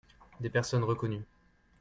[0.39, 1.21] des personnes reconnues.